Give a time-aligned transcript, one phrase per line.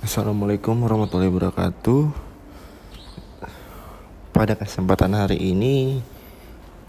[0.00, 2.08] Assalamualaikum warahmatullahi wabarakatuh.
[4.32, 6.00] Pada kesempatan hari ini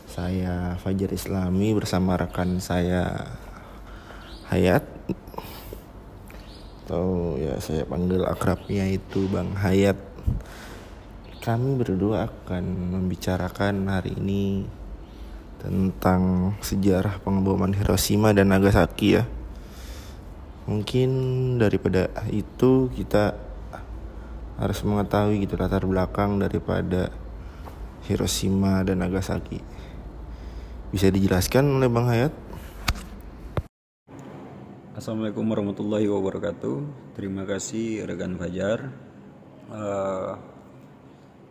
[0.07, 3.35] saya Fajar Islami bersama rekan saya
[4.47, 4.87] Hayat
[6.87, 9.99] atau ya saya panggil akrabnya itu Bang Hayat.
[11.47, 14.67] Kami berdua akan membicarakan hari ini
[15.63, 19.23] tentang sejarah pengeboman Hiroshima dan Nagasaki ya.
[20.67, 21.07] Mungkin
[21.55, 23.39] daripada itu kita
[24.59, 27.15] harus mengetahui gitu latar belakang daripada
[28.11, 29.63] Hiroshima dan Nagasaki.
[30.91, 32.35] Bisa dijelaskan oleh Bang Hayat?
[34.99, 36.75] Assalamualaikum warahmatullahi wabarakatuh.
[37.15, 38.91] Terima kasih rekan Fajar.
[39.71, 40.56] Uh,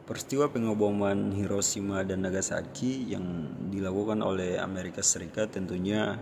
[0.06, 6.14] peristiwa pengeboman Hiroshima dan Nagasaki yang dilakukan oleh Amerika Serikat tentunya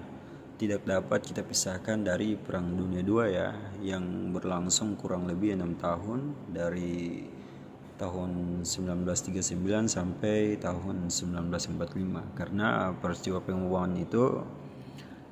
[0.57, 3.53] tidak dapat kita pisahkan dari Perang Dunia II ya,
[3.85, 7.29] yang berlangsung kurang lebih enam tahun dari
[8.01, 9.53] tahun 1939
[9.87, 14.41] sampai tahun 1945 karena peristiwa pengumuman itu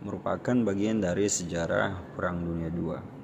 [0.04, 3.21] merupakan bagian dari sejarah Perang Dunia II.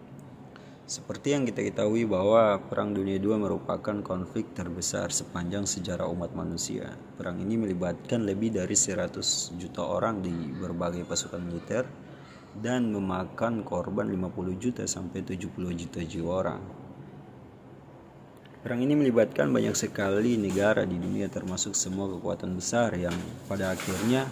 [0.88, 6.96] Seperti yang kita ketahui bahwa Perang Dunia II merupakan konflik terbesar sepanjang sejarah umat manusia.
[7.20, 11.84] Perang ini melibatkan lebih dari 100 juta orang di berbagai pasukan militer
[12.56, 16.62] dan memakan korban 50 juta sampai 70 juta jiwa orang.
[18.64, 23.12] Perang ini melibatkan banyak sekali negara di dunia termasuk semua kekuatan besar yang
[23.44, 24.24] pada akhirnya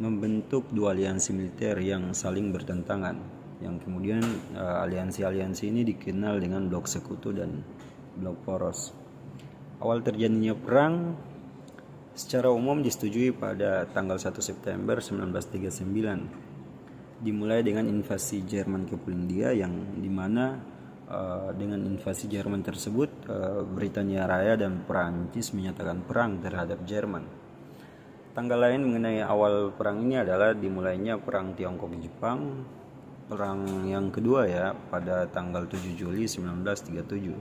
[0.00, 3.37] membentuk dua aliansi militer yang saling bertentangan.
[3.58, 4.22] Yang kemudian
[4.54, 7.62] uh, aliansi-aliansi ini dikenal dengan blok sekutu dan
[8.14, 8.94] blok poros.
[9.78, 11.14] Awal terjadinya perang
[12.14, 17.18] secara umum disetujui pada tanggal 1 September 1939.
[17.18, 23.64] Dimulai dengan invasi Jerman ke Polandia yang di mana Uh, dengan invasi Jerman tersebut, uh,
[23.64, 27.24] Britania Raya dan Perancis menyatakan perang terhadap Jerman.
[28.36, 32.60] Tanggal lain mengenai awal perang ini adalah dimulainya perang Tiongkok-Jepang,
[33.28, 37.36] perang yang kedua ya pada tanggal 7 Juli 1937.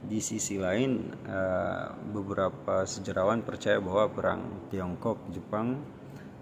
[0.00, 5.78] Di sisi lain, uh, beberapa sejarawan percaya bahwa perang Tiongkok-Jepang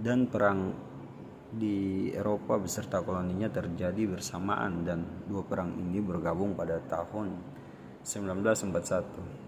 [0.00, 0.72] dan perang
[1.48, 7.32] di Eropa beserta koloninya terjadi bersamaan dan dua perang ini bergabung pada tahun
[8.04, 9.38] 1941.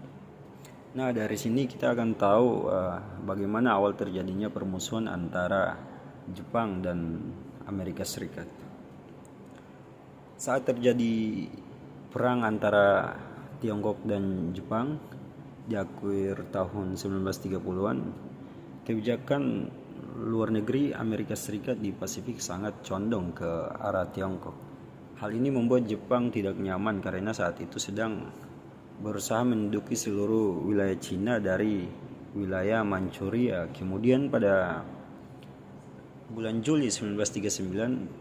[0.91, 5.79] Nah, dari sini kita akan tahu uh, bagaimana awal terjadinya permusuhan antara
[6.35, 7.31] Jepang dan
[7.63, 8.60] Amerika Serikat.
[10.41, 11.45] Saat terjadi
[12.09, 13.13] perang antara
[13.61, 14.97] Tiongkok dan Jepang
[15.69, 17.97] di akhir tahun 1930-an,
[18.81, 19.69] kebijakan
[20.17, 24.57] luar negeri Amerika Serikat di Pasifik sangat condong ke arah Tiongkok.
[25.21, 28.25] Hal ini membuat Jepang tidak nyaman karena saat itu sedang
[28.97, 31.85] berusaha menduduki seluruh wilayah Cina dari
[32.33, 33.69] wilayah Manchuria.
[33.69, 34.81] Kemudian pada
[36.33, 38.20] bulan Juli 1939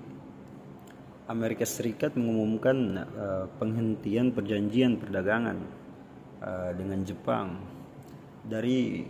[1.31, 5.63] Amerika Serikat mengumumkan uh, penghentian perjanjian perdagangan
[6.43, 7.55] uh, dengan Jepang.
[8.43, 9.07] Dari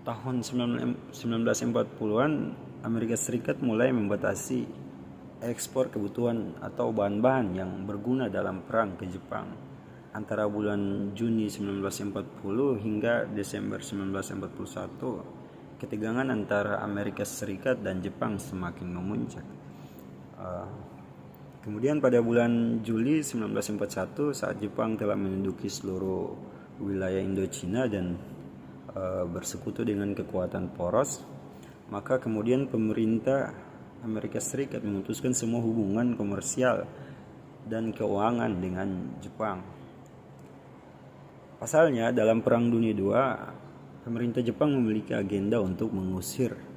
[0.00, 2.32] tahun 1940-an
[2.88, 4.64] Amerika Serikat mulai membatasi
[5.44, 9.52] ekspor kebutuhan atau bahan-bahan yang berguna dalam perang ke Jepang.
[10.16, 19.44] Antara bulan Juni 1940 hingga Desember 1941 ketegangan antara Amerika Serikat dan Jepang semakin memuncak.
[20.38, 20.91] Uh,
[21.62, 26.34] kemudian pada bulan Juli 1941 saat Jepang telah menduduki seluruh
[26.82, 28.18] wilayah Indochina dan
[28.90, 31.22] e, bersekutu dengan kekuatan poros,
[31.94, 33.54] maka kemudian pemerintah
[34.02, 36.82] Amerika Serikat memutuskan semua hubungan komersial
[37.70, 39.62] dan keuangan dengan Jepang.
[41.62, 43.14] Pasalnya dalam Perang Dunia II,
[44.02, 46.71] pemerintah Jepang memiliki agenda untuk mengusir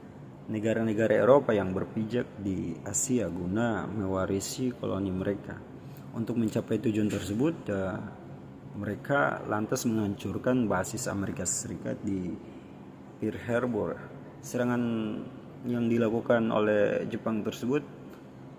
[0.46, 5.58] negara-negara Eropa yang berpijak di Asia guna mewarisi koloni mereka.
[6.16, 7.56] Untuk mencapai tujuan tersebut,
[8.76, 12.32] mereka lantas menghancurkan basis Amerika Serikat di
[13.20, 13.92] Pearl Harbor.
[14.44, 14.84] Serangan
[15.66, 17.82] yang dilakukan oleh Jepang tersebut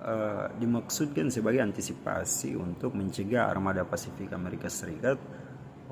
[0.02, 5.20] uh, dimaksudkan sebagai antisipasi untuk mencegah armada Pasifik Amerika Serikat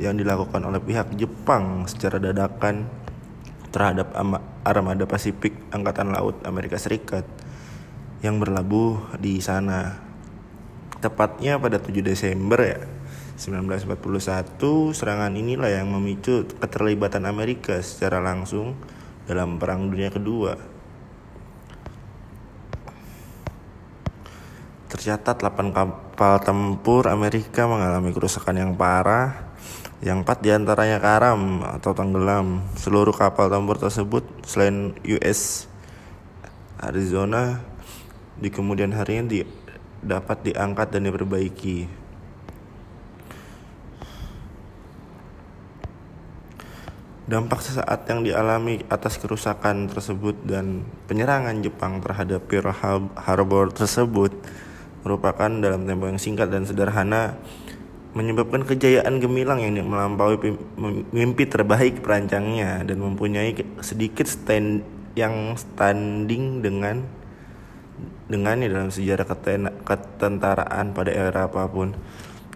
[0.00, 2.88] yang dilakukan oleh pihak Jepang secara dadakan
[3.70, 4.16] terhadap
[4.66, 7.22] armada Pasifik Angkatan Laut Amerika Serikat
[8.24, 10.00] yang berlabuh di sana.
[11.00, 12.80] Tepatnya pada 7 Desember ya
[13.40, 18.76] 1941, serangan inilah yang memicu keterlibatan Amerika secara langsung
[19.24, 20.52] dalam Perang Dunia Kedua.
[24.92, 29.49] Tercatat 8 kapal tempur Amerika mengalami kerusakan yang parah,
[30.00, 32.64] yang empat di antaranya karam atau tenggelam.
[32.80, 35.68] Seluruh kapal tempur tersebut selain US
[36.80, 37.60] Arizona
[38.40, 39.44] di kemudian harinya di,
[40.00, 42.00] dapat diangkat dan diperbaiki.
[47.30, 52.74] Dampak sesaat yang dialami atas kerusakan tersebut dan penyerangan Jepang terhadap Pearl
[53.14, 54.34] Harbor tersebut
[55.06, 57.38] merupakan dalam tempo yang singkat dan sederhana
[58.10, 60.58] menyebabkan kejayaan gemilang yang melampaui
[61.14, 63.54] mimpi terbaik perancangnya dan mempunyai
[63.86, 64.82] sedikit stand
[65.14, 67.06] yang standing dengan
[68.30, 69.26] dengannya dalam sejarah
[69.86, 71.94] ketentaraan pada era apa pun.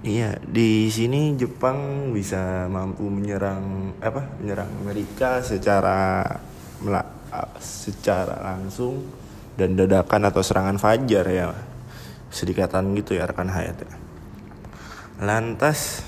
[0.05, 4.37] Iya, di sini Jepang bisa mampu menyerang apa?
[4.37, 6.23] Menyerang Amerika secara
[7.59, 9.01] secara langsung
[9.57, 11.57] dan dadakan atau serangan fajar ya.
[12.29, 14.04] Sedikatan gitu ya rekan Hayat ya.
[15.23, 16.03] Lantas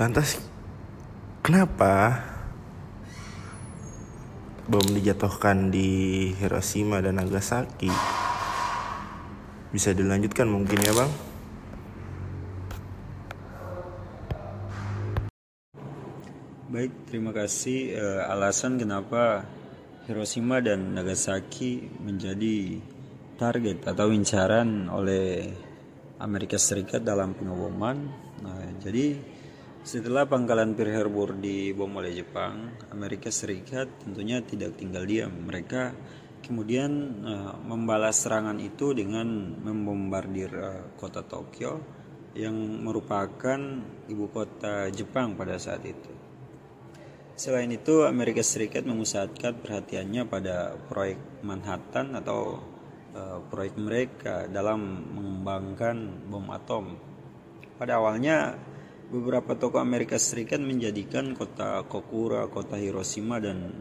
[0.00, 0.40] Lantas
[1.44, 2.24] kenapa
[4.64, 7.92] bom dijatuhkan di Hiroshima dan Nagasaki?
[9.76, 11.12] Bisa dilanjutkan mungkin ya, Bang?
[16.72, 18.00] Baik, terima kasih.
[18.00, 19.44] Uh, alasan kenapa
[20.08, 22.80] Hiroshima dan Nagasaki menjadi
[23.36, 25.52] target atau incaran oleh
[26.20, 27.96] Amerika Serikat dalam pengeboman.
[28.44, 29.16] Nah, jadi
[29.80, 35.32] setelah pangkalan Pearl Harbor dibom oleh Jepang, Amerika Serikat tentunya tidak tinggal diam.
[35.48, 35.96] Mereka
[36.44, 41.80] kemudian uh, membalas serangan itu dengan membombardir uh, kota Tokyo
[42.36, 43.58] yang merupakan
[44.06, 46.12] ibu kota Jepang pada saat itu.
[47.40, 52.60] Selain itu, Amerika Serikat memusatkan perhatiannya pada proyek Manhattan atau
[53.14, 56.94] uh, proyek mereka dalam mengembangkan bom atom.
[57.80, 58.54] Pada awalnya,
[59.10, 63.74] beberapa tokoh Amerika Serikat menjadikan kota Kokura, kota Hiroshima dan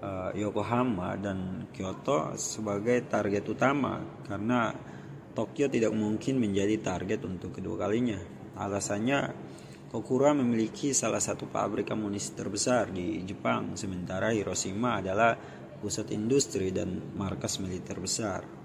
[0.00, 4.72] uh, Yokohama dan Kyoto sebagai target utama karena
[5.32, 8.20] Tokyo tidak mungkin menjadi target untuk kedua kalinya.
[8.52, 9.32] Alasannya
[9.88, 15.36] Kokura memiliki salah satu pabrik amunisi terbesar di Jepang, sementara Hiroshima adalah
[15.80, 18.61] pusat industri dan markas militer besar.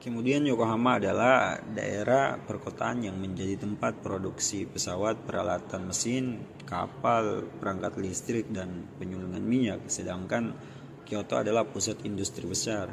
[0.00, 8.48] Kemudian Yokohama adalah daerah perkotaan yang menjadi tempat produksi pesawat, peralatan mesin, kapal, perangkat listrik,
[8.48, 10.56] dan penyulungan minyak, sedangkan
[11.04, 12.88] Kyoto adalah pusat industri besar.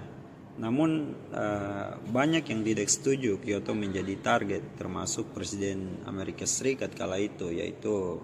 [0.59, 7.53] Namun uh, banyak yang tidak setuju Kyoto menjadi target termasuk Presiden Amerika Serikat kala itu
[7.55, 8.19] yaitu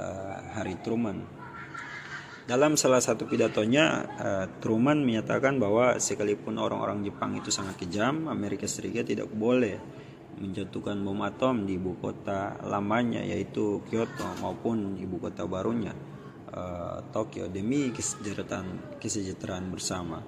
[0.00, 1.43] uh, Harry Truman.
[2.44, 3.84] Dalam salah satu pidatonya
[4.20, 9.80] uh, Truman menyatakan bahwa sekalipun orang-orang Jepang itu sangat kejam, Amerika Serikat tidak boleh
[10.36, 15.96] menjatuhkan bom atom di ibu kota lamanya yaitu Kyoto maupun ibu kota barunya
[16.52, 20.20] uh, Tokyo demi kesejahteraan kesejahteraan bersama.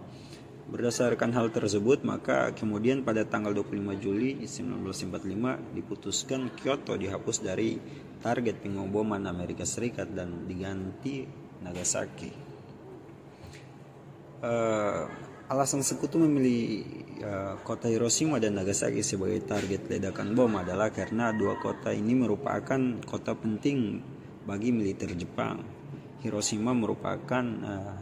[0.73, 7.77] Berdasarkan hal tersebut, maka kemudian pada tanggal 25 Juli 1945 diputuskan Kyoto dihapus dari
[8.25, 12.31] target pengeboman Amerika Serikat dan diganti Nagasaki.
[14.43, 15.07] uh,
[15.47, 16.85] alasan sekutu memilih
[17.23, 22.79] uh, kota Hiroshima dan Nagasaki sebagai target ledakan bom adalah karena dua kota ini merupakan
[23.07, 24.03] kota penting
[24.45, 25.63] bagi militer Jepang.
[26.23, 27.99] Hiroshima merupakan uh,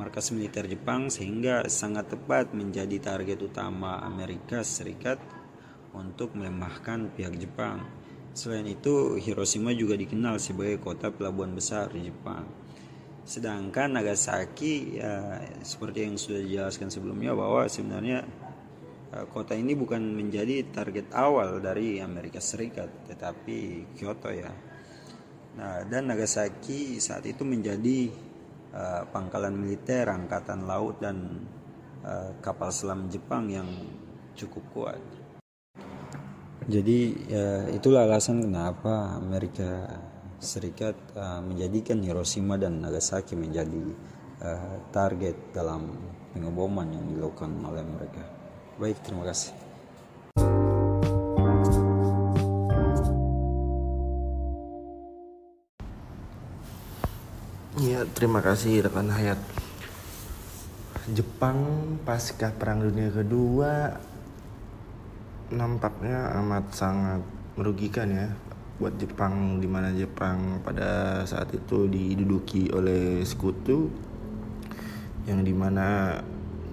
[0.00, 5.20] markas militer Jepang sehingga sangat tepat menjadi target utama Amerika Serikat
[5.92, 7.82] untuk melemahkan pihak Jepang.
[8.30, 12.46] Selain itu, Hiroshima juga dikenal sebagai kota pelabuhan besar di Jepang.
[13.22, 18.26] Sedangkan Nagasaki, ya, seperti yang sudah dijelaskan sebelumnya, bahwa sebenarnya
[19.12, 24.50] ya, kota ini bukan menjadi target awal dari Amerika Serikat, tetapi Kyoto ya.
[25.50, 28.10] Nah, dan Nagasaki saat itu menjadi
[28.74, 31.46] uh, pangkalan militer, angkatan laut dan
[32.06, 33.68] uh, kapal selam Jepang yang
[34.38, 35.02] cukup kuat.
[36.70, 39.90] Jadi ya, itulah alasan kenapa Amerika
[40.40, 43.92] Serikat uh, menjadikan Hiroshima dan Nagasaki menjadi
[44.40, 45.92] uh, target dalam
[46.32, 48.24] pengeboman yang dilakukan oleh mereka.
[48.80, 49.52] Baik, terima kasih.
[57.84, 59.36] Ya, terima kasih rekan Hayat.
[61.12, 61.60] Jepang
[62.08, 63.92] pasca Perang Dunia Kedua
[65.52, 67.20] nampaknya amat sangat
[67.60, 68.32] merugikan ya
[68.80, 73.92] buat Jepang di mana Jepang pada saat itu diduduki oleh sekutu
[75.28, 76.16] yang di mana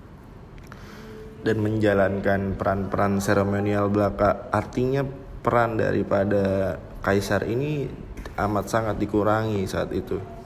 [1.43, 4.51] dan menjalankan peran-peran seremonial belaka.
[4.51, 5.03] Artinya
[5.43, 7.91] peran daripada kaisar ini
[8.39, 10.42] amat sangat dikurangi saat itu.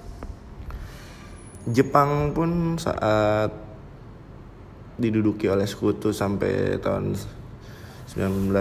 [1.67, 3.51] Jepang pun saat
[4.97, 7.19] diduduki oleh sekutu sampai tahun
[8.07, 8.55] 1952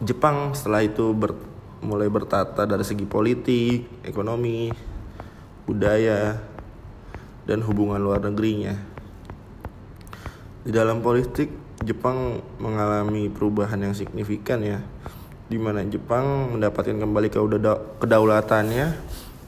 [0.00, 1.36] Jepang setelah itu ber,
[1.84, 4.72] mulai bertata dari segi politik, ekonomi,
[5.68, 6.40] budaya,
[7.44, 8.72] dan hubungan luar negerinya.
[10.64, 11.52] Di dalam politik,
[11.84, 14.80] Jepang mengalami perubahan yang signifikan ya,
[15.52, 17.28] di mana Jepang mendapatkan kembali
[18.00, 18.86] kedaulatannya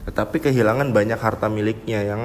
[0.09, 2.23] tetapi kehilangan banyak harta miliknya yang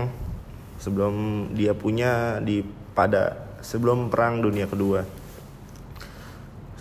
[0.82, 2.66] sebelum dia punya di
[2.98, 5.06] pada sebelum perang dunia kedua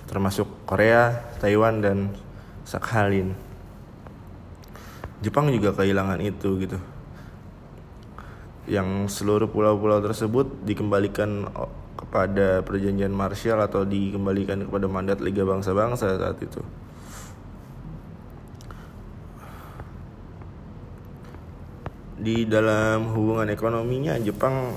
[0.07, 2.15] termasuk Korea, Taiwan dan
[2.63, 3.35] Sakhalin.
[5.21, 6.79] Jepang juga kehilangan itu gitu.
[8.67, 11.47] Yang seluruh pulau-pulau tersebut dikembalikan
[11.99, 16.63] kepada perjanjian Marshall atau dikembalikan kepada mandat Liga Bangsa-Bangsa saat itu.
[22.17, 24.73] Di dalam hubungan ekonominya Jepang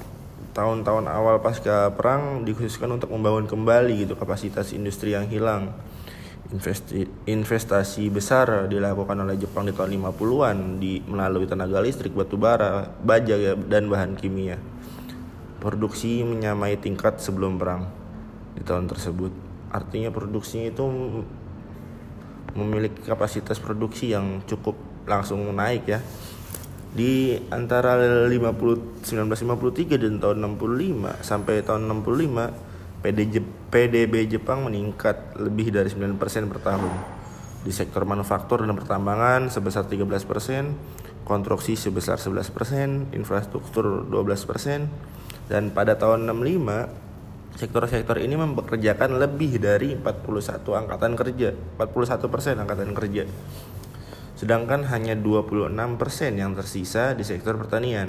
[0.52, 5.72] tahun-tahun awal pasca perang dikhususkan untuk membangun kembali gitu kapasitas industri yang hilang.
[6.50, 12.90] Investi, investasi besar dilakukan oleh Jepang di tahun 50-an di melalui tenaga listrik, batu bara,
[13.06, 14.58] baja dan bahan kimia.
[15.62, 17.86] Produksi menyamai tingkat sebelum perang
[18.58, 19.30] di tahun tersebut.
[19.70, 20.84] Artinya produksinya itu
[22.58, 24.74] memiliki kapasitas produksi yang cukup
[25.06, 26.02] langsung naik ya
[26.90, 27.94] di antara
[28.26, 33.36] 50 1953 dan tahun 65 sampai tahun 65 PDJ,
[33.70, 36.18] PDB Jepang meningkat lebih dari 9%
[36.50, 36.94] per tahun.
[37.64, 44.90] Di sektor manufaktur dan pertambangan sebesar 13%, konstruksi sebesar 11%, infrastruktur 12%,
[45.48, 46.90] dan pada tahun 65
[47.60, 53.24] sektor-sektor ini mempekerjakan lebih dari 41 angkatan kerja, 41% angkatan kerja
[54.40, 55.76] sedangkan hanya 26%
[56.40, 58.08] yang tersisa di sektor pertanian.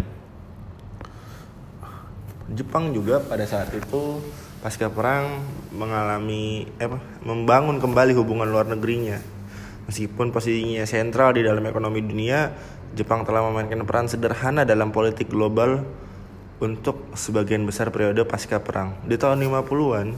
[2.55, 4.23] Jepang juga pada saat itu
[4.63, 5.43] pasca perang
[5.75, 6.91] mengalami eh,
[7.27, 9.19] membangun kembali hubungan luar negerinya.
[9.91, 12.55] Meskipun posisinya sentral di dalam ekonomi dunia,
[12.95, 15.83] Jepang telah memainkan peran sederhana dalam politik global
[16.63, 18.95] untuk sebagian besar periode pasca perang.
[19.03, 20.15] Di tahun 50-an,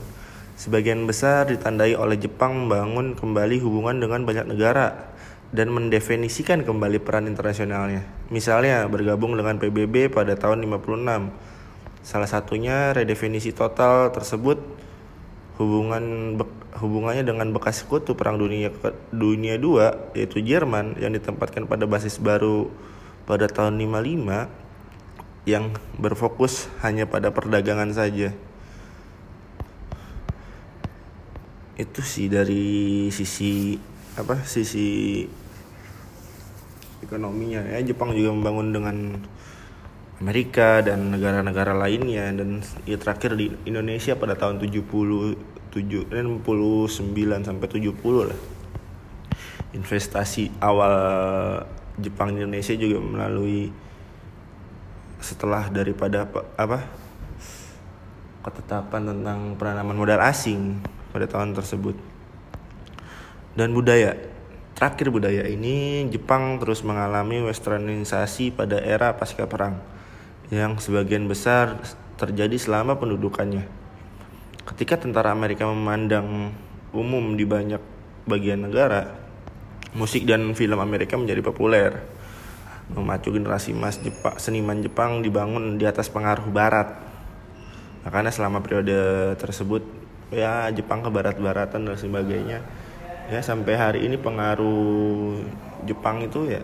[0.61, 5.12] sebagian besar ditandai oleh Jepang membangun kembali hubungan dengan banyak negara
[5.53, 8.01] dan mendefinisikan kembali peran internasionalnya.
[8.33, 11.29] Misalnya bergabung dengan PBB pada tahun 56.
[12.03, 14.57] Salah satunya redefinisi total tersebut
[15.61, 16.35] hubungan
[16.81, 18.73] hubungannya dengan bekas sekutu perang dunia
[19.13, 19.77] dunia II
[20.17, 22.73] yaitu Jerman yang ditempatkan pada basis baru
[23.29, 25.69] pada tahun 55 yang
[26.01, 28.33] berfokus hanya pada perdagangan saja.
[31.77, 33.77] Itu sih dari sisi
[34.13, 35.25] apa sisi
[37.13, 37.61] ekonominya.
[37.69, 38.97] Ya Jepang juga membangun dengan
[40.17, 45.37] Amerika dan negara-negara lainnya dan ya terakhir di Indonesia pada tahun 77
[45.77, 46.09] 69
[47.45, 48.39] sampai 70 lah.
[49.77, 50.95] Investasi awal
[52.01, 53.69] Jepang Indonesia juga melalui
[55.21, 56.25] setelah daripada
[56.57, 56.81] apa?
[58.41, 60.81] Ketetapan tentang penanaman modal asing
[61.13, 61.95] pada tahun tersebut.
[63.53, 64.32] Dan budaya
[64.73, 69.79] terakhir budaya ini Jepang terus mengalami westernisasi pada era pasca perang
[70.49, 71.81] yang sebagian besar
[72.19, 73.65] terjadi selama pendudukannya
[74.63, 76.53] ketika tentara Amerika memandang
[76.93, 77.81] umum di banyak
[78.23, 79.23] bagian negara
[79.93, 81.91] musik dan film Amerika menjadi populer.
[82.93, 86.99] Memacu generasi emas Jepang, seniman Jepang dibangun di atas pengaruh Barat.
[88.03, 89.87] Makanya selama periode tersebut
[90.33, 92.59] ya Jepang ke barat-baratan dan sebagainya
[93.31, 95.39] ya sampai hari ini pengaruh
[95.83, 96.63] Jepang itu ya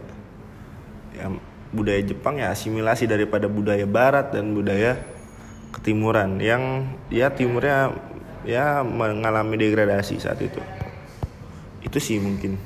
[1.16, 1.28] ya
[1.70, 4.98] budaya Jepang ya asimilasi daripada budaya Barat dan budaya
[5.76, 6.42] ketimuran.
[6.42, 7.94] Yang ya timurnya
[8.44, 10.60] ya mengalami degradasi saat itu.
[11.86, 12.60] Itu sih mungkin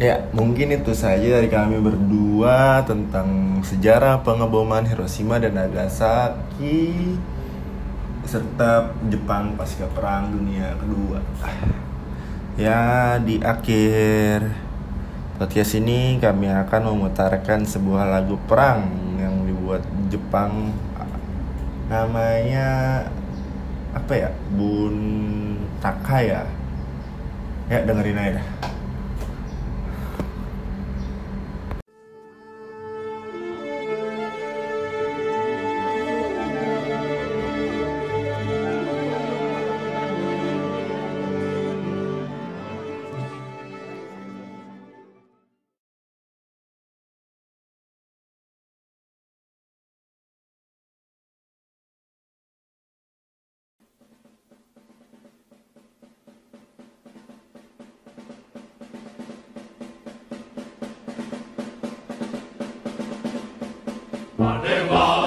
[0.00, 7.20] Ya, mungkin itu saja dari kami berdua tentang sejarah pengeboman Hiroshima dan Nagasaki
[8.24, 11.20] serta Jepang pasca Perang Dunia Kedua.
[12.56, 14.48] Ya, di akhir
[15.36, 18.88] podcast ini kami akan memutarkan sebuah lagu perang
[19.20, 20.72] yang dibuat Jepang
[21.92, 23.04] namanya
[23.92, 24.32] apa ya?
[24.56, 24.96] Bun
[25.84, 26.48] Takaya.
[27.68, 28.40] Ya, dengerin aja
[64.40, 65.19] Adeva.